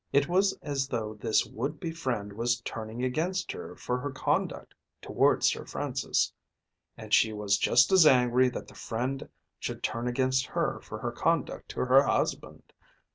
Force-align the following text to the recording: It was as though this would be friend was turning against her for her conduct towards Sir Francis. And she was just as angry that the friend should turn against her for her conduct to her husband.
It 0.11 0.27
was 0.27 0.53
as 0.63 0.87
though 0.87 1.13
this 1.13 1.45
would 1.45 1.79
be 1.79 1.91
friend 1.91 2.33
was 2.33 2.59
turning 2.61 3.03
against 3.03 3.51
her 3.51 3.75
for 3.75 3.99
her 3.99 4.09
conduct 4.09 4.73
towards 4.99 5.45
Sir 5.49 5.63
Francis. 5.63 6.33
And 6.97 7.13
she 7.13 7.31
was 7.33 7.55
just 7.59 7.91
as 7.91 8.07
angry 8.07 8.49
that 8.49 8.67
the 8.67 8.73
friend 8.73 9.29
should 9.59 9.83
turn 9.83 10.07
against 10.07 10.47
her 10.47 10.79
for 10.79 10.97
her 10.97 11.11
conduct 11.11 11.69
to 11.69 11.81
her 11.81 12.01
husband. 12.01 12.73